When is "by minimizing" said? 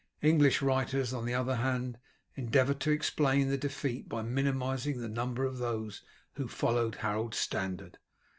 4.09-4.99